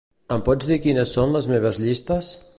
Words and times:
Em 0.35 0.39
pots 0.47 0.69
dir 0.71 0.77
quines 0.87 1.13
són 1.19 1.37
les 1.37 1.51
meves 1.53 1.81
llistes? 1.85 2.33